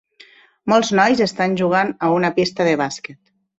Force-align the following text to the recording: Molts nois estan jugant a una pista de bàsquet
Molts 0.73 0.89
nois 1.01 1.21
estan 1.27 1.53
jugant 1.61 1.93
a 2.09 2.11
una 2.19 2.35
pista 2.41 2.71
de 2.71 2.75
bàsquet 2.85 3.25